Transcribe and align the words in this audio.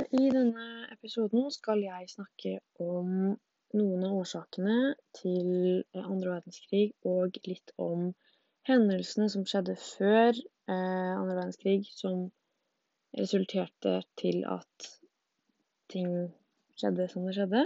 I 0.00 0.28
denne 0.32 0.66
episoden 0.92 1.50
skal 1.52 1.82
jeg 1.84 2.06
snakke 2.08 2.52
om 2.80 3.08
noen 3.76 4.04
av 4.06 4.14
årsakene 4.22 4.76
til 5.18 5.50
andre 6.00 6.30
verdenskrig, 6.38 6.94
og 7.08 7.36
litt 7.48 7.74
om 7.86 8.06
hendelsene 8.68 9.28
som 9.34 9.44
skjedde 9.48 9.76
før 9.80 10.30
eh, 10.32 11.12
andre 11.18 11.36
verdenskrig, 11.36 11.84
som 11.92 12.24
resulterte 13.20 13.94
til 14.22 14.40
at 14.48 14.88
ting 15.92 16.10
skjedde 16.80 17.08
som 17.12 17.28
det 17.28 17.36
skjedde. 17.36 17.64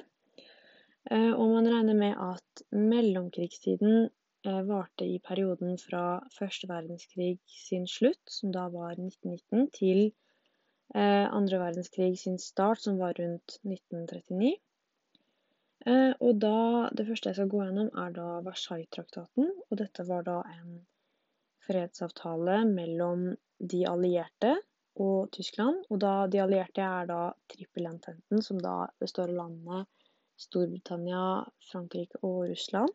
Eh, 1.11 1.30
og 1.30 1.54
man 1.54 1.70
regner 1.70 1.98
med 2.02 2.18
at 2.27 2.66
mellomkrigstiden 2.74 3.96
eh, 4.06 4.62
varte 4.66 5.06
i 5.06 5.22
perioden 5.30 5.79
fra 5.79 6.04
første 6.38 6.66
verdenskrig 6.74 7.36
sin 7.66 7.86
slutt, 7.86 8.22
som 8.27 8.50
da 8.54 8.66
var 8.74 8.98
1919, 8.98 9.70
til 9.79 10.08
Eh, 10.08 10.25
andre 10.95 11.59
verdenskrig 11.59 12.14
sin 12.21 12.39
start, 12.39 12.80
som 12.80 12.98
var 13.00 13.16
rundt 13.18 13.59
1939. 13.66 14.54
Eh, 15.86 16.13
og 16.21 16.39
da, 16.43 16.90
Det 16.99 17.07
første 17.07 17.31
jeg 17.31 17.39
skal 17.39 17.50
gå 17.50 17.63
gjennom, 17.63 17.90
er 18.03 18.14
da 18.14 18.27
Versailles-traktaten. 18.46 19.50
og 19.71 19.79
Dette 19.79 20.07
var 20.08 20.25
da 20.27 20.41
en 20.50 20.80
fredsavtale 21.67 22.64
mellom 22.71 23.29
de 23.72 23.85
allierte 23.86 24.57
og 24.96 25.30
Tyskland. 25.30 25.85
og 25.91 26.00
da 26.00 26.27
De 26.27 26.41
allierte 26.43 26.82
er 26.82 27.07
da 27.07 27.21
trippelententen, 27.49 28.43
som 28.43 28.58
da 28.58 28.89
består 29.00 29.30
av 29.30 29.41
landene 29.43 29.86
Storbritannia, 30.36 31.46
Frankrike 31.71 32.19
og 32.22 32.50
Russland. 32.50 32.91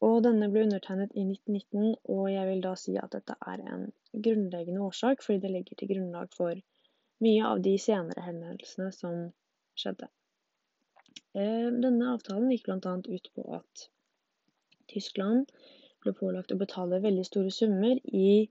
Og 0.00 0.22
Denne 0.24 0.48
ble 0.48 0.64
undertegnet 0.64 1.12
i 1.12 1.24
1919, 1.28 1.96
og 2.08 2.32
jeg 2.32 2.46
vil 2.48 2.62
da 2.64 2.74
si 2.74 2.96
at 2.96 3.12
dette 3.12 3.36
er 3.46 3.60
en 3.60 3.92
grunnleggende 4.14 4.80
årsak, 4.80 5.22
fordi 5.22 5.38
det 5.40 5.50
legger 5.50 5.76
til 5.76 5.88
grunnlag 5.92 6.32
for 6.32 6.56
mye 7.24 7.44
av 7.46 7.60
de 7.64 7.76
senere 7.80 8.24
hendelsene 8.24 8.90
som 8.96 9.20
skjedde. 9.78 10.08
Eh, 11.36 11.68
denne 11.84 12.14
avtalen 12.14 12.50
gikk 12.50 12.68
bl.a. 12.68 12.96
ut 13.06 13.30
på 13.36 13.44
at 13.58 13.86
Tyskland 14.90 15.52
ble 16.02 16.14
pålagt 16.16 16.52
å 16.54 16.58
betale 16.60 17.02
veldig 17.04 17.26
store 17.28 17.52
summer 17.54 18.00
i 18.06 18.48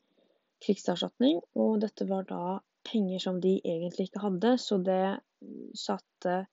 krigserstatning, 0.63 1.41
og 1.55 1.79
dette 1.83 2.07
var 2.07 2.27
da 2.29 2.59
penger 2.87 3.21
som 3.23 3.39
de 3.43 3.57
egentlig 3.59 4.09
ikke 4.09 4.23
hadde, 4.23 4.55
så 4.61 4.79
det 4.83 5.19
satte 5.77 6.45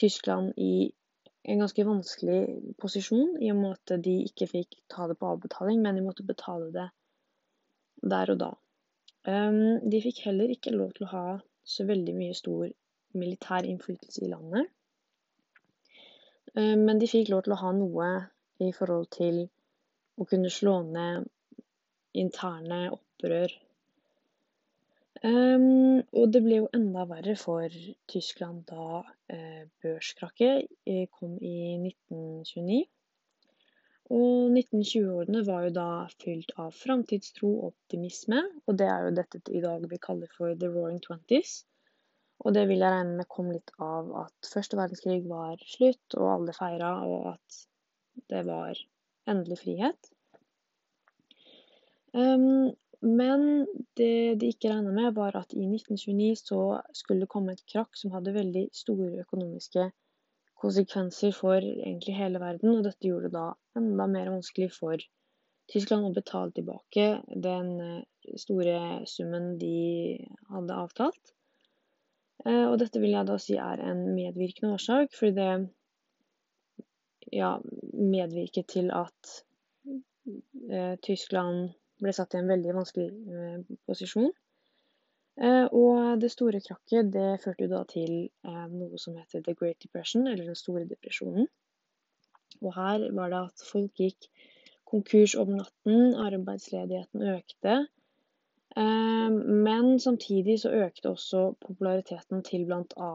Tyskland 0.00 0.52
i 0.60 0.90
en 1.46 1.62
ganske 1.62 1.84
vanskelig 1.86 2.40
posisjon, 2.80 3.36
i 3.40 3.52
og 3.52 3.60
med 3.60 3.76
at 3.76 4.02
de 4.02 4.16
ikke 4.26 4.48
fikk 4.50 4.78
ta 4.92 5.06
det 5.06 5.18
på 5.20 5.28
avbetaling, 5.36 5.80
men 5.82 5.98
de 5.98 6.04
måtte 6.04 6.26
betale 6.26 6.72
det 6.74 6.88
der 8.02 8.32
og 8.34 8.40
da. 8.40 8.50
Ehm, 9.26 9.90
de 9.90 10.00
fikk 10.04 10.22
heller 10.28 10.52
ikke 10.54 10.74
lov 10.74 10.92
til 10.96 11.06
å 11.06 11.12
ha 11.12 11.26
så 11.66 11.86
veldig 11.88 12.14
mye 12.14 12.34
stor 12.38 12.68
militær 13.18 13.66
innflytelse 13.66 14.24
i 14.24 14.30
landet. 14.30 14.70
Ehm, 16.54 16.84
men 16.86 17.02
de 17.02 17.10
fikk 17.10 17.32
lov 17.32 17.44
til 17.46 17.56
å 17.56 17.62
ha 17.64 17.72
noe 17.76 18.10
i 18.62 18.72
forhold 18.72 19.10
til 19.18 19.46
å 20.16 20.26
kunne 20.30 20.50
slå 20.52 20.78
ned 20.88 21.26
interne 22.16 22.86
opprør. 22.94 23.52
Um, 25.24 26.02
og 26.12 26.32
det 26.32 26.42
ble 26.44 26.58
jo 26.60 26.66
enda 26.76 27.06
verre 27.08 27.34
for 27.40 27.72
Tyskland 28.12 28.66
da 28.68 29.00
uh, 29.00 29.62
børskrakket 29.82 30.68
kom 31.16 31.38
i 31.40 31.56
1929. 31.80 32.82
Og 34.14 34.52
1920-årene 34.54 35.40
var 35.48 35.64
jo 35.66 35.72
da 35.74 35.88
fylt 36.22 36.52
av 36.62 36.74
framtidstro 36.78 37.48
og 37.56 37.72
optimisme, 37.72 38.42
og 38.66 38.78
det 38.78 38.86
er 38.86 39.06
jo 39.06 39.16
dette 39.16 39.40
i 39.50 39.62
dag 39.64 39.82
vi 39.90 39.98
kaller 40.02 40.30
for 40.36 40.54
the 40.54 40.70
roaring 40.70 41.00
twenties. 41.02 41.64
Og 42.44 42.54
det 42.54 42.66
vil 42.68 42.84
jeg 42.84 42.92
regne 42.92 43.16
med 43.18 43.28
kom 43.32 43.48
litt 43.50 43.72
av 43.82 44.12
at 44.26 44.50
første 44.52 44.78
verdenskrig 44.78 45.24
var 45.26 45.58
slutt, 45.66 46.18
og 46.18 46.32
alle 46.36 46.54
feira, 46.54 46.92
og 47.08 47.32
at 47.32 47.60
det 48.30 48.44
var 48.46 48.78
endelig 49.26 49.58
frihet. 49.64 50.10
Um, 52.14 52.70
men 53.02 53.66
det 53.98 54.38
de 54.40 54.52
ikke 54.52 54.70
regna 54.70 54.94
med, 54.94 55.16
var 55.18 55.34
at 55.40 55.50
i 55.56 55.66
1929 55.66 56.30
så 56.44 56.60
skulle 56.94 57.26
det 57.26 57.32
komme 57.32 57.56
et 57.56 57.66
krakk 57.72 57.98
som 57.98 58.14
hadde 58.14 58.36
veldig 58.36 58.68
store 58.76 59.24
økonomiske 59.26 59.90
konsekvenser 59.90 60.05
for 60.60 61.60
egentlig 61.60 62.16
hele 62.16 62.40
verden, 62.40 62.78
og 62.78 62.84
dette 62.86 63.06
gjorde 63.06 63.28
det 63.28 63.36
da 63.36 63.46
enda 63.78 64.06
mer 64.10 64.32
vanskelig 64.32 64.70
for 64.74 65.00
Tyskland 65.72 66.06
å 66.06 66.14
betale 66.14 66.54
tilbake 66.54 67.06
den 67.42 67.72
eh, 67.82 68.36
store 68.38 69.06
summen 69.10 69.56
de 69.58 70.18
hadde 70.52 70.78
avtalt. 70.78 71.32
Eh, 72.46 72.66
og 72.68 72.78
dette 72.82 73.02
vil 73.02 73.16
jeg 73.16 73.26
da 73.26 73.38
si 73.42 73.56
er 73.58 73.82
en 73.82 74.04
medvirkende 74.14 74.76
årsak, 74.76 75.14
fordi 75.18 75.34
det 75.40 75.50
ja, 77.34 77.56
medvirket 77.92 78.70
til 78.76 78.92
at 78.94 79.32
eh, 80.70 80.94
Tyskland 81.02 81.74
ble 82.02 82.12
satt 82.14 82.36
i 82.36 82.42
en 82.42 82.52
veldig 82.52 82.76
vanskelig 82.76 83.08
posisjon. 83.88 84.30
Eh, 85.36 85.68
og 85.68 86.20
det 86.20 86.30
store 86.32 86.62
krakket 86.64 87.10
det 87.12 87.40
førte 87.42 87.66
jo 87.66 87.72
da 87.74 87.82
til 87.90 88.12
eh, 88.24 88.66
noe 88.72 88.98
som 89.00 89.16
heter 89.18 89.42
the 89.44 89.54
great 89.54 89.76
depression, 89.84 90.26
eller 90.26 90.44
den 90.48 90.56
store 90.56 90.86
depresjonen. 90.88 91.46
Og 92.62 92.72
her 92.72 93.12
var 93.12 93.28
det 93.32 93.40
at 93.50 93.64
folk 93.68 93.92
gikk 94.00 94.30
konkurs 94.88 95.34
om 95.36 95.48
natten, 95.58 96.14
arbeidsledigheten 96.16 97.22
økte. 97.34 97.74
Eh, 98.80 99.30
men 99.66 100.00
samtidig 100.00 100.60
så 100.62 100.72
økte 100.86 101.12
også 101.12 101.40
populariteten 101.66 102.42
til 102.46 102.64
bl.a. 102.64 103.10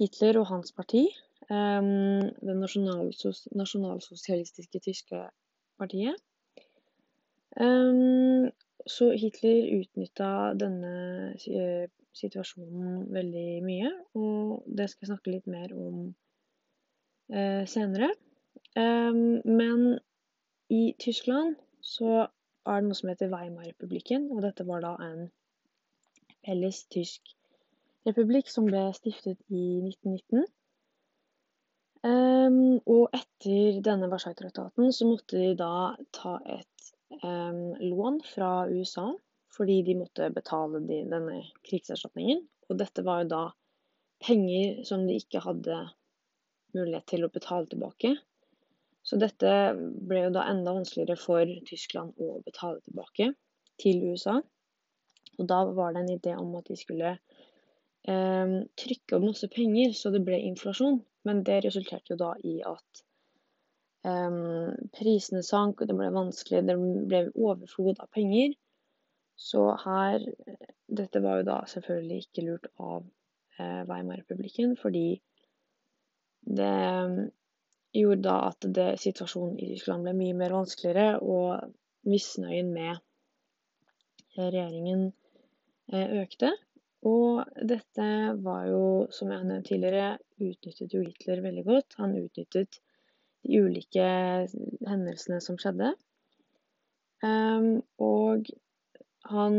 Hitler 0.00 0.40
og 0.40 0.46
hans 0.48 0.72
parti. 0.72 1.04
Det 1.50 2.54
nasjonalsosialistiske 2.56 4.78
tyske 4.84 5.18
partiet. 5.82 6.16
Så 8.88 9.10
Hitler 9.18 9.68
utnytta 9.80 10.30
denne 10.58 10.94
eh, 11.36 11.86
situasjonen 12.16 13.06
veldig 13.14 13.48
mye, 13.64 13.90
og 14.18 14.64
det 14.66 14.88
skal 14.90 15.06
jeg 15.06 15.12
snakke 15.12 15.34
litt 15.34 15.48
mer 15.50 15.72
om 15.76 16.02
eh, 17.32 17.66
senere. 17.70 18.12
Um, 18.78 19.40
men 19.44 19.98
i 20.70 20.94
Tyskland 21.02 21.56
så 21.82 22.26
er 22.68 22.80
det 22.80 22.88
noe 22.88 22.98
som 22.98 23.10
heter 23.10 23.30
Weimar-republikken, 23.32 24.28
og 24.34 24.44
dette 24.44 24.66
var 24.68 24.84
da 24.84 24.94
en 25.02 25.28
felles 26.46 26.84
tysk 26.92 27.34
republikk 28.08 28.48
som 28.50 28.68
ble 28.68 28.86
stiftet 28.96 29.40
i 29.48 29.64
1919. 29.84 30.46
Um, 32.00 32.78
og 32.88 33.10
etter 33.12 33.82
denne 33.84 34.08
Versailles-traktaten 34.08 34.94
så 34.96 35.08
måtte 35.08 35.36
de 35.36 35.50
da 35.58 35.96
ta 36.16 36.38
et 36.48 36.92
lån 37.10 38.20
fra 38.24 38.68
USA 38.70 39.10
fordi 39.50 39.80
de 39.82 39.96
måtte 39.98 40.28
betale 40.30 40.78
de, 40.86 41.00
denne 41.10 41.40
krigserstatningen. 41.66 42.44
Og 42.70 42.78
dette 42.78 43.02
var 43.02 43.24
jo 43.24 43.30
da 43.32 43.40
penger 44.22 44.84
som 44.86 45.06
de 45.08 45.16
ikke 45.18 45.42
hadde 45.42 45.80
mulighet 46.76 47.08
til 47.10 47.26
å 47.26 47.32
betale 47.34 47.66
tilbake. 47.70 48.14
Så 49.02 49.18
dette 49.18 49.50
ble 50.06 50.26
jo 50.26 50.32
da 50.36 50.46
enda 50.52 50.74
vanskeligere 50.76 51.18
for 51.18 51.50
Tyskland 51.66 52.14
å 52.20 52.38
betale 52.46 52.82
tilbake 52.84 53.32
til 53.80 54.04
USA. 54.12 54.38
Og 55.40 55.48
da 55.48 55.62
var 55.72 55.94
det 55.94 56.04
en 56.04 56.14
idé 56.14 56.36
om 56.38 56.52
at 56.58 56.68
de 56.68 56.76
skulle 56.78 57.14
eh, 57.16 58.56
trykke 58.84 59.16
opp 59.16 59.26
masse 59.26 59.48
penger 59.52 59.96
så 59.96 60.12
det 60.14 60.22
ble 60.26 60.38
inflasjon. 60.50 61.00
Men 61.26 61.42
det 61.44 61.62
resulterte 61.66 62.14
jo 62.14 62.20
da 62.20 62.34
i 62.46 62.60
at 62.64 63.04
prisene 64.02 65.42
sank, 65.44 65.80
og 65.80 65.90
det 65.90 65.96
ble 65.96 66.08
vanskelig. 66.14 66.62
Det 66.68 66.76
ble 67.10 67.22
overflod 67.34 68.00
av 68.00 68.08
penger. 68.16 68.54
Så 69.40 69.64
her 69.84 70.24
Dette 70.90 71.20
var 71.22 71.38
jo 71.38 71.46
da 71.46 71.56
selvfølgelig 71.70 72.16
ikke 72.24 72.42
lurt 72.48 72.64
av 72.82 73.04
eh, 73.62 73.82
Weimar-republikken, 73.86 74.72
fordi 74.80 75.20
det 76.42 76.72
gjorde 77.94 78.24
da 78.24 78.34
at 78.48 78.66
det, 78.74 78.88
situasjonen 78.98 79.54
i 79.60 79.68
Tyskland 79.70 80.08
ble 80.08 80.16
mye 80.18 80.34
mer 80.40 80.56
vanskeligere, 80.56 81.20
og 81.22 82.10
misnøyen 82.10 82.72
med 82.74 82.98
regjeringen 84.34 85.06
eh, 85.92 86.18
økte. 86.24 86.50
Og 87.06 87.46
dette 87.70 88.08
var 88.42 88.66
jo, 88.68 88.82
som 89.14 89.30
jeg 89.30 89.40
har 89.40 89.48
nevnt 89.48 89.70
tidligere, 89.70 90.18
utnyttet 90.42 90.98
jo 90.98 91.04
Hitler 91.06 91.46
veldig 91.46 91.64
godt. 91.70 91.96
Han 92.02 92.18
utnyttet 92.18 92.82
de 93.46 93.60
ulike 93.64 94.06
hendelsene 94.88 95.40
som 95.44 95.58
skjedde. 95.60 95.94
Um, 97.24 97.82
og 98.00 98.48
han 99.28 99.56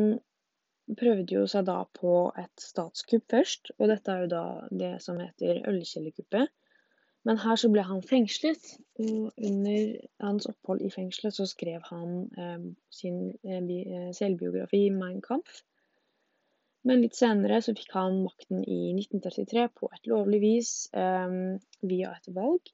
prøvde 0.98 1.36
jo 1.38 1.46
seg 1.50 1.68
da 1.70 1.84
på 1.98 2.16
et 2.40 2.64
statskupp 2.64 3.28
først, 3.32 3.72
og 3.78 3.92
dette 3.92 4.12
er 4.12 4.26
jo 4.26 4.32
da 4.32 4.46
det 4.84 4.96
som 5.04 5.20
heter 5.22 5.62
ølkjellerkuppet. 5.70 6.52
Men 7.28 7.38
her 7.38 7.58
så 7.62 7.70
ble 7.70 7.84
han 7.86 8.02
fengslet, 8.02 8.72
og 9.04 9.28
under 9.38 9.92
hans 10.26 10.48
opphold 10.50 10.82
i 10.82 10.90
fengselet 10.94 11.36
så 11.38 11.46
skrev 11.50 11.84
han 11.92 12.16
eh, 12.34 12.64
sin 12.90 13.20
eh, 13.46 14.10
selvbiografi 14.18 14.88
'Mein 14.90 15.22
Kampf'. 15.28 15.62
Men 16.84 17.04
litt 17.04 17.14
senere 17.14 17.60
så 17.62 17.76
fikk 17.78 17.94
han 17.94 18.24
makten 18.24 18.64
i 18.66 18.80
1933 18.98 19.68
på 19.78 19.90
et 19.94 20.10
lovlig 20.10 20.42
vis 20.42 20.72
eh, 20.98 21.36
via 21.86 22.16
et 22.18 22.32
valg. 22.34 22.74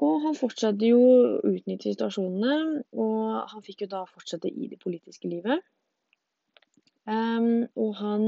Og 0.00 0.22
han 0.24 0.36
fortsatte 0.38 0.88
jo 0.88 1.00
å 1.02 1.52
utnytte 1.52 1.92
situasjonene, 1.92 2.82
og 2.96 3.52
han 3.52 3.64
fikk 3.66 3.84
jo 3.84 3.92
da 3.92 4.06
fortsette 4.08 4.48
i 4.48 4.70
det 4.70 4.80
politiske 4.80 5.28
livet. 5.28 5.60
Um, 7.04 7.66
og 7.76 7.96
han 7.98 8.26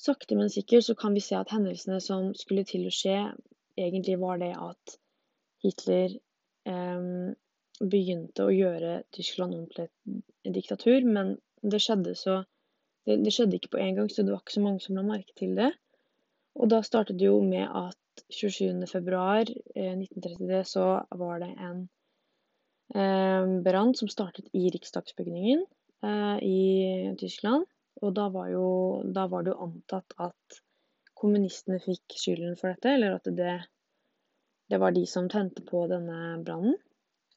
Sakte, 0.00 0.32
men 0.32 0.48
sikkert 0.48 0.86
så 0.86 0.94
kan 0.96 1.12
vi 1.12 1.20
se 1.20 1.36
at 1.36 1.50
hendelsene 1.52 1.98
som 2.00 2.30
skulle 2.32 2.62
til 2.64 2.86
å 2.88 2.92
skje, 2.94 3.18
egentlig 3.76 4.14
var 4.22 4.38
det 4.40 4.54
at 4.56 4.94
Hitler 5.60 6.14
um, 6.64 7.34
begynte 7.80 8.46
å 8.46 8.54
gjøre 8.54 9.02
Tyskland 9.12 9.58
om 9.58 9.66
til 9.74 9.90
et 9.90 10.54
diktatur, 10.56 11.04
men 11.04 11.34
det 11.60 11.82
skjedde 11.84 12.14
så 12.16 12.38
det, 13.04 13.18
det, 13.26 13.34
skjedde 13.34 13.58
ikke 13.58 13.74
på 13.74 13.82
en 13.84 13.98
gang, 13.98 14.08
så 14.08 14.24
det 14.24 14.32
var 14.32 14.40
ikke 14.40 14.56
så 14.56 14.64
mange 14.64 14.80
som 14.84 14.96
la 14.96 15.04
merke 15.04 15.36
til 15.36 15.52
det. 15.58 15.68
Og 16.56 16.72
da 16.72 16.80
startet 16.84 17.20
det 17.20 17.28
jo 17.28 17.36
med 17.44 17.68
at 17.68 17.99
27.2.1933 18.30 20.54
eh, 20.54 20.64
så 20.68 20.86
var 21.10 21.40
det 21.42 21.50
en 21.58 21.88
eh, 22.94 23.60
brann 23.64 23.94
som 23.98 24.08
startet 24.10 24.46
i 24.52 24.70
riksdagsbygningen 24.74 25.64
eh, 26.04 26.38
i 26.42 27.14
Tyskland. 27.20 27.64
Og 28.00 28.14
da 28.16 28.28
var, 28.32 28.48
jo, 28.52 28.68
da 29.04 29.26
var 29.28 29.42
det 29.44 29.52
jo 29.52 29.62
antatt 29.66 30.14
at 30.22 30.60
kommunistene 31.20 31.78
fikk 31.82 32.16
skylden 32.16 32.56
for 32.56 32.72
dette, 32.72 32.88
eller 32.96 33.10
at 33.18 33.26
det, 33.36 33.56
det 34.72 34.78
var 34.80 34.90
de 34.96 35.04
som 35.08 35.28
tente 35.28 35.62
på 35.66 35.86
denne 35.90 36.38
brannen. 36.44 36.76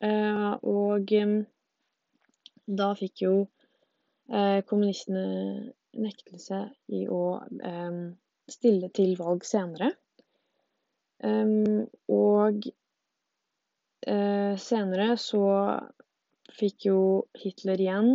Eh, 0.03 0.51
og 0.67 1.11
eh, 1.15 1.33
da 2.79 2.91
fikk 2.99 3.25
jo 3.25 3.33
eh, 4.31 4.59
kommunistene 4.67 5.25
nektelse 5.93 6.63
i 6.95 7.03
å 7.11 7.23
stille 8.49 8.87
til 8.97 9.13
valg 9.19 9.43
senere. 9.45 9.91
Og 11.23 12.65
senere 14.59 15.13
så 15.21 15.43
fikk 16.57 16.87
jo 16.89 16.97
Hitler 17.39 17.79
igjen 17.79 18.09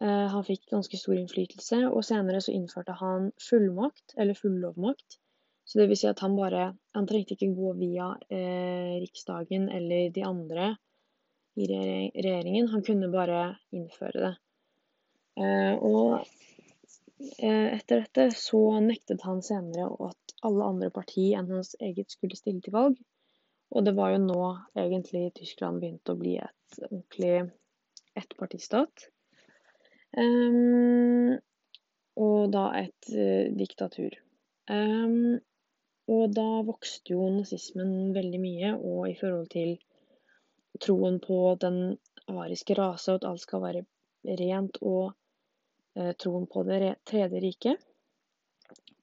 Han 0.00 0.42
fikk 0.46 0.64
ganske 0.72 0.98
stor 0.98 1.14
innflytelse, 1.20 1.84
og 1.86 2.02
senere 2.08 2.40
så 2.42 2.54
innførte 2.56 2.96
han 2.98 3.30
fullmakt, 3.38 4.16
eller 4.16 4.34
fullovmakt. 4.34 5.20
Så 5.70 5.78
det 5.78 5.86
vil 5.86 5.98
si 6.00 6.08
at 6.10 6.18
han 6.24 6.34
bare 6.34 6.72
Han 6.98 7.06
trengte 7.06 7.36
ikke 7.36 7.52
gå 7.54 7.72
via 7.78 8.10
eh, 8.34 8.96
Riksdagen 8.98 9.68
eller 9.70 10.10
de 10.10 10.24
andre 10.26 10.72
i 11.54 11.66
regjeringen. 11.70 12.68
Han 12.72 12.82
kunne 12.82 13.10
bare 13.12 13.42
innføre 13.76 14.22
det. 14.24 14.32
Eh, 15.38 15.74
og 15.78 16.24
eh, 17.38 17.68
etter 17.76 18.02
dette 18.02 18.26
så 18.34 18.62
nektet 18.82 19.22
han 19.26 19.42
senere 19.46 19.86
at 20.08 20.19
alle 20.46 20.66
andre 20.72 20.90
partier 20.94 21.38
enn 21.38 21.50
hans 21.52 21.74
eget 21.80 22.12
skulle 22.12 22.38
stille 22.38 22.62
til 22.64 22.74
valg. 22.76 22.98
Og 23.70 23.86
det 23.86 23.94
var 23.94 24.14
jo 24.14 24.22
nå 24.24 24.42
egentlig 24.78 25.28
Tyskland 25.36 25.82
begynte 25.82 26.14
å 26.14 26.18
bli 26.18 26.36
et 26.42 26.80
ordentlig 26.88 27.34
ettpartistat. 28.18 29.06
Um, 30.18 31.38
og 32.18 32.50
da 32.54 32.64
et 32.80 33.12
uh, 33.14 33.46
diktatur. 33.54 34.16
Um, 34.70 35.38
og 36.10 36.34
da 36.34 36.48
vokste 36.66 37.14
jo 37.14 37.28
nazismen 37.30 38.10
veldig 38.16 38.40
mye, 38.42 38.72
og 38.74 39.06
i 39.10 39.14
forhold 39.18 39.46
til 39.52 39.76
troen 40.82 41.20
på 41.22 41.38
den 41.62 41.80
ariske 42.30 42.74
rase, 42.78 43.12
og 43.12 43.20
at 43.20 43.28
alt 43.30 43.44
skal 43.44 43.62
være 43.62 43.84
rent, 44.42 44.80
og 44.82 45.12
uh, 45.14 46.12
troen 46.18 46.50
på 46.50 46.66
det 46.66 46.96
tredje 47.06 47.44
riket. 47.46 47.86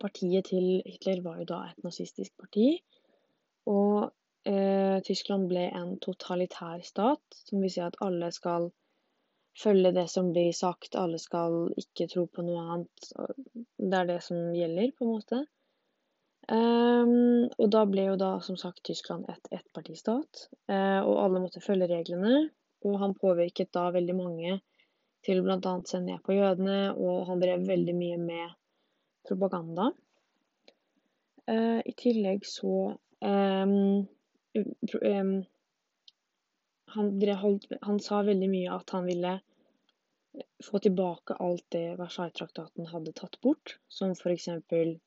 Partiet 0.01 0.51
til 0.51 0.81
Hitler 0.85 1.23
var 1.25 1.41
jo 1.41 1.47
da 1.49 1.61
et 1.69 1.83
nazistisk 1.85 2.33
parti. 2.39 2.69
Og 3.67 4.09
eh, 4.47 4.97
Tyskland 5.07 5.47
ble 5.51 5.67
en 5.79 5.95
totalitær 6.03 6.83
stat, 6.85 7.39
som 7.47 7.63
vil 7.63 7.73
si 7.73 7.83
at 7.83 7.99
alle 8.05 8.31
skal 8.35 8.69
følge 9.57 9.91
det 9.95 10.05
som 10.13 10.31
blir 10.33 10.51
sagt, 10.53 10.95
alle 10.95 11.19
skal 11.21 11.71
ikke 11.81 12.07
tro 12.11 12.25
på 12.29 12.45
noe 12.45 12.63
annet. 12.63 13.11
Det 13.77 13.99
er 13.99 14.09
det 14.11 14.19
som 14.25 14.51
gjelder, 14.55 14.93
på 14.97 15.07
en 15.07 15.13
måte. 15.15 15.43
Um, 16.47 17.49
og 17.59 17.67
da 17.73 17.81
ble 17.89 18.05
jo 18.05 18.19
da 18.19 18.37
som 18.45 18.55
sagt 18.59 18.85
Tyskland 18.87 19.25
et 19.33 19.49
ettpartistat, 19.57 20.45
uh, 20.71 21.01
og 21.01 21.17
alle 21.25 21.41
måtte 21.43 21.63
følge 21.63 21.89
reglene. 21.91 22.47
Og 22.85 22.99
han 23.01 23.17
påvirket 23.17 23.73
da 23.73 23.87
veldig 23.91 24.15
mange 24.15 24.59
til 25.25 25.41
bl.a. 25.43 25.57
å 25.57 25.81
se 25.89 25.99
ned 26.03 26.21
på 26.23 26.37
jødene, 26.37 26.93
og 26.93 27.25
han 27.27 27.41
drev 27.41 27.65
veldig 27.67 27.95
mye 27.97 28.19
med 28.21 28.53
propaganda. 29.27 29.91
Uh, 31.47 31.79
I 31.85 31.93
tillegg 31.95 32.45
så 32.47 32.73
um, 33.23 34.07
um, 35.01 35.35
han, 36.87 37.21
han, 37.81 37.99
sa 37.99 38.21
veldig 38.23 38.49
mye 38.51 38.73
at 38.73 38.89
han 38.95 39.07
ville 39.07 39.37
få 40.63 40.79
tilbake 40.83 41.37
alt 41.43 41.65
det 41.73 41.97
Versailles-traktaten 41.99 42.89
hadde 42.91 43.15
tatt 43.17 43.39
bort, 43.41 43.77
som 43.87 44.13
eksempel 44.31 44.97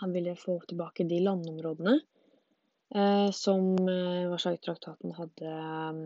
han 0.00 0.12
ville 0.12 0.36
få 0.36 0.58
tilbake 0.68 1.06
de 1.08 1.20
landområdene 1.24 1.96
uh, 2.94 3.30
som 3.30 3.74
eh, 3.88 4.28
Versailles-traktaten 4.30 5.14
hadde 5.16 5.54
um, 5.90 6.02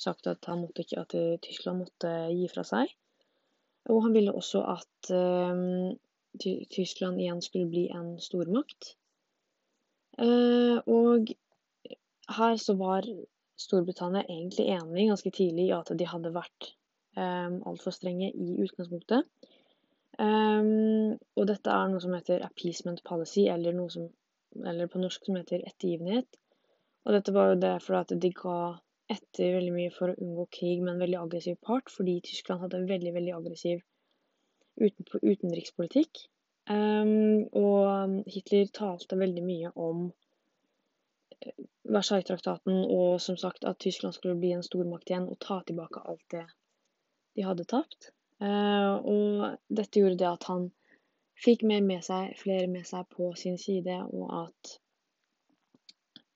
sagt 0.00 0.26
at, 0.26 0.48
måtte, 0.58 0.86
at, 0.98 1.14
Tyskland 1.44 1.84
måtte 1.84 2.12
gi 2.32 2.48
fra 2.50 2.64
seg. 2.66 2.90
Og 3.92 4.00
han 4.06 4.14
ville 4.16 4.32
også 4.32 4.62
at 4.72 5.10
eh, 5.12 5.60
Tyskland 6.40 7.20
igjen 7.20 7.42
skulle 7.42 7.70
bli 7.70 7.88
en 7.94 8.14
stormakt. 8.22 8.94
Eh, 10.18 10.78
og 10.86 11.30
her 12.38 12.56
så 12.62 12.76
var 12.78 13.06
Storbritannia 13.58 14.24
egentlig 14.24 14.66
enig 14.74 15.08
ganske 15.10 15.30
tidlig 15.34 15.68
i 15.68 15.76
at 15.76 15.92
de 15.94 16.06
hadde 16.10 16.34
vært 16.34 16.70
eh, 17.18 17.50
altfor 17.66 17.94
strenge 17.94 18.30
i 18.32 18.56
utgangspunktet. 18.64 19.28
Um, 20.14 21.16
og 21.34 21.48
dette 21.50 21.72
er 21.74 21.88
noe 21.90 22.02
som 22.02 22.12
heter 22.14 22.44
appeasement 22.46 23.00
policy, 23.06 23.48
eller 23.50 23.74
noe 23.74 23.90
som 23.90 24.04
eller 24.62 24.86
på 24.86 25.00
norsk 25.02 25.24
som 25.26 25.38
heter 25.38 25.64
ettergivenhet. 25.66 26.36
Og 27.04 27.16
dette 27.16 27.32
var 27.34 27.50
jo 27.50 27.62
det 27.64 27.72
fordi 27.82 28.00
at 28.00 28.22
de 28.22 28.30
ga 28.38 28.58
etter 29.10 29.56
veldig 29.56 29.72
mye 29.74 29.92
for 29.92 30.12
å 30.12 30.20
unngå 30.22 30.46
krig 30.54 30.82
med 30.82 30.94
en 30.94 31.02
veldig 31.02 31.18
aggressiv 31.20 31.58
part, 31.66 31.90
fordi 31.92 32.20
Tyskland 32.24 32.62
hadde 32.62 32.80
en 32.80 32.88
veldig, 32.88 33.12
veldig 33.16 33.34
aggressiv 33.36 33.82
utenrikspolitikk. 34.80 36.26
Og 36.70 38.20
Hitler 38.32 38.70
talte 38.72 39.18
veldig 39.20 39.42
mye 39.44 39.72
om 39.76 40.06
eh, 41.40 41.56
Versailles-traktaten 41.84 42.86
og 42.88 43.20
som 43.20 43.36
sagt 43.36 43.66
at 43.68 43.82
Tyskland 43.84 44.16
skulle 44.16 44.38
bli 44.40 44.54
en 44.56 44.64
stormakt 44.64 45.10
igjen 45.10 45.28
og 45.28 45.36
ta 45.44 45.60
tilbake 45.68 46.00
alt 46.08 46.24
det 46.32 46.46
de 47.36 47.44
hadde 47.44 47.66
tapt. 47.68 48.12
Eh, 48.40 48.94
og 48.94 49.58
dette 49.68 50.00
gjorde 50.00 50.20
det 50.22 50.30
at 50.30 50.48
han 50.48 50.70
fikk 51.44 51.66
mer 51.68 51.84
med 51.84 52.04
seg, 52.06 52.32
flere 52.38 52.70
med 52.70 52.86
seg 52.88 53.06
på 53.12 53.32
sin 53.38 53.58
side, 53.60 53.98
og 54.14 54.32
at 54.44 54.74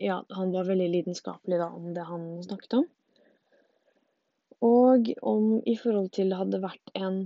ja, 0.02 0.20
han 0.30 0.52
var 0.54 0.68
veldig 0.68 0.88
lidenskapelig 0.92 1.58
da 1.58 1.70
om 1.74 1.90
det 1.94 2.06
han 2.06 2.28
snakket 2.44 2.80
om. 2.82 2.86
Og 4.66 5.10
om 5.22 5.50
i 5.66 5.76
forhold 5.78 6.10
til 6.14 6.30
det 6.30 6.38
hadde 6.38 6.62
vært 6.62 6.92
en 6.98 7.20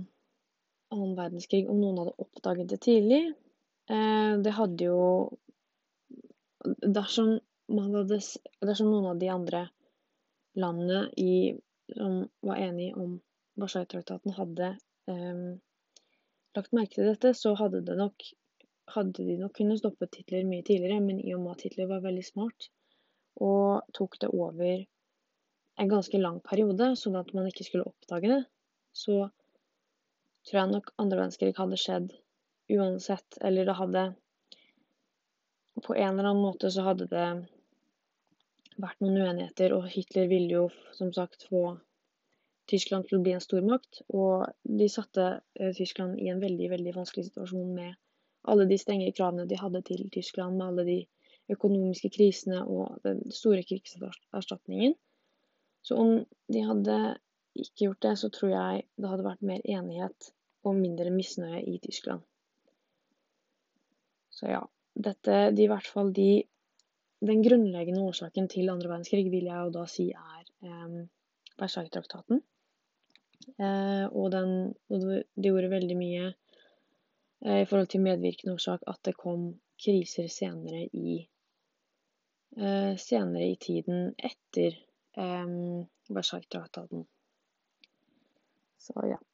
annen 0.93 1.15
verdenskrig, 1.17 1.65
om 1.69 1.79
noen 1.81 2.01
hadde 2.01 2.15
oppdaget 2.23 2.69
det 2.71 2.81
tidlig. 2.85 3.23
Eh, 3.91 4.35
Det 4.43 4.53
hadde 4.59 4.91
jo 4.91 4.99
Dersom, 6.63 7.33
hadde, 7.67 8.17
dersom 8.63 8.87
noen 8.87 9.09
av 9.09 9.17
de 9.19 9.27
andre 9.27 9.65
landene 10.55 11.09
i, 11.19 11.51
som 11.91 12.21
var 12.39 12.61
enige 12.63 12.95
om 12.95 13.17
Warszawa-traktaten, 13.59 14.31
hadde 14.37 14.69
um, 15.11 15.59
lagt 16.55 16.71
merke 16.71 16.95
til 16.95 17.09
dette, 17.09 17.33
så 17.35 17.51
hadde, 17.59 17.83
det 17.83 17.97
nok, 17.99 18.23
hadde 18.95 19.27
de 19.27 19.35
nok 19.41 19.57
kunnet 19.57 19.81
stoppe 19.81 20.07
Hitler 20.15 20.47
mye 20.47 20.63
tidligere, 20.63 21.01
men 21.03 21.19
i 21.19 21.35
og 21.35 21.43
med 21.43 21.57
at 21.57 21.67
Hitler 21.67 21.91
var 21.91 22.05
veldig 22.05 22.25
smart 22.29 22.69
og 23.43 23.83
tok 23.97 24.19
det 24.21 24.29
over 24.31 24.85
en 25.81 25.89
ganske 25.89 26.19
lang 26.21 26.39
periode, 26.45 26.93
sånn 26.99 27.17
at 27.17 27.31
man 27.33 27.49
ikke 27.49 27.65
skulle 27.65 27.89
oppdage 27.89 28.29
det, 28.29 28.43
så 28.93 29.25
tror 30.47 30.59
jeg 30.59 30.71
nok 30.73 30.91
andre 31.01 31.19
verdenskrig 31.21 31.55
hadde 31.57 31.79
skjedd 31.79 32.13
uansett. 32.73 33.39
Eller 33.41 33.65
det 33.65 33.77
hadde 33.79 34.13
På 35.83 35.95
en 35.95 36.13
eller 36.13 36.29
annen 36.29 36.43
måte 36.45 36.69
så 36.71 36.83
hadde 36.85 37.07
det 37.11 37.27
vært 38.77 39.01
noen 39.01 39.17
uenigheter, 39.19 39.73
og 39.73 39.89
Hitler 39.89 40.29
ville 40.29 40.53
jo 40.53 40.67
som 40.95 41.09
sagt 41.13 41.47
få 41.49 41.63
Tyskland 42.69 43.09
til 43.09 43.17
å 43.17 43.23
bli 43.25 43.33
en 43.35 43.43
stormakt. 43.43 44.03
Og 44.13 44.45
de 44.63 44.87
satte 44.89 45.25
eh, 45.59 45.73
Tyskland 45.75 46.19
i 46.21 46.29
en 46.31 46.41
veldig, 46.43 46.69
veldig 46.75 46.93
vanskelig 46.95 47.27
situasjon 47.31 47.73
med 47.75 47.97
alle 48.47 48.67
de 48.69 48.77
strenge 48.79 49.11
kravene 49.17 49.47
de 49.49 49.59
hadde 49.59 49.81
til 49.87 50.05
Tyskland, 50.13 50.57
med 50.57 50.69
alle 50.69 50.85
de 50.87 50.99
økonomiske 51.51 52.13
krisene 52.15 52.61
og 52.63 53.01
den 53.03 53.23
store 53.31 53.63
krigserstatningen. 53.67 54.95
Så 55.83 55.97
om 55.99 56.13
de 56.53 56.63
hadde 56.63 56.97
ikke 57.55 57.87
gjort 57.87 58.01
det, 58.05 58.13
så 58.19 58.29
tror 58.33 58.53
jeg 58.53 58.85
det 58.97 59.09
hadde 59.09 59.25
vært 59.27 59.45
mer 59.45 59.61
enighet 59.65 60.29
og 60.63 60.77
mindre 60.79 61.11
misnøye 61.13 61.61
i 61.69 61.77
Tyskland. 61.83 62.23
Så 64.33 64.49
ja. 64.51 64.63
Dette 64.93 65.35
de, 65.57 65.63
i 65.65 65.69
hvert 65.71 65.87
fall 65.89 66.11
de 66.13 66.43
Den 67.23 67.39
grunnleggende 67.41 68.03
årsaken 68.03 68.49
til 68.51 68.67
andre 68.69 68.89
verdenskrig 68.91 69.29
vil 69.31 69.47
jeg 69.47 69.65
jo 69.65 69.69
da 69.73 69.85
si 69.87 70.09
er 70.11 70.41
eh, 70.67 70.97
Versailles-traktaten. 71.55 72.41
Eh, 73.55 74.05
og, 74.09 74.27
den, 74.33 74.73
det 74.91 75.47
gjorde 75.47 75.69
veldig 75.71 75.95
mye 75.95 76.25
eh, 76.27 77.61
i 77.61 77.67
forhold 77.69 77.87
til 77.93 78.03
medvirkende 78.03 78.57
årsak 78.57 78.83
at 78.91 78.99
det 79.07 79.15
kom 79.15 79.53
kriser 79.79 80.27
senere 80.27 80.83
i 80.91 81.15
eh, 82.57 82.93
senere 82.99 83.47
i 83.53 83.57
tiden 83.69 84.11
etter 84.19 84.75
eh, 85.15 85.55
Versailles-traktaten. 86.11 87.07
Så 88.83 88.93
ja. 89.07 89.32